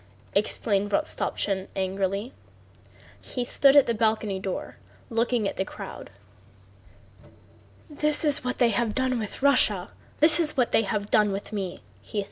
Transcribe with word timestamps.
exclaimed 0.33 0.89
Rostopchín 0.91 1.67
angrily. 1.75 2.33
He 3.21 3.45
stood 3.45 3.75
by 3.75 3.81
the 3.83 3.93
balcony 3.93 4.39
door 4.39 4.77
looking 5.11 5.47
at 5.47 5.57
the 5.57 5.63
crowd. 5.63 6.09
"This 7.87 8.25
is 8.25 8.43
what 8.43 8.57
they 8.57 8.69
have 8.71 8.95
done 8.95 9.19
with 9.19 9.43
Russia! 9.43 9.91
This 10.19 10.39
is 10.39 10.57
what 10.57 10.71
they 10.71 10.81
have 10.81 11.11
done 11.11 11.31
with 11.31 11.53
me!" 11.53 11.83